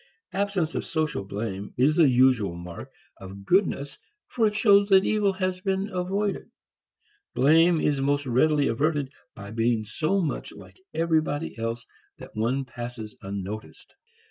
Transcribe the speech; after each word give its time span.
Absence 0.33 0.73
of 0.73 0.83
social 0.83 1.23
blame 1.23 1.75
is 1.77 1.95
the 1.95 2.09
usual 2.09 2.55
mark 2.55 2.91
of 3.17 3.45
goodness 3.45 3.99
for 4.29 4.47
it 4.47 4.55
shows 4.55 4.89
that 4.89 5.05
evil 5.05 5.31
has 5.33 5.61
been 5.61 5.89
avoided. 5.89 6.49
Blame 7.35 7.79
is 7.79 8.01
most 8.01 8.25
readily 8.25 8.67
averted 8.67 9.11
by 9.35 9.51
being 9.51 9.85
so 9.85 10.19
much 10.19 10.51
like 10.53 10.79
everybody 10.91 11.55
else 11.55 11.85
that 12.17 12.35
one 12.35 12.65
passes 12.65 13.15
unnoticed. 13.21 13.93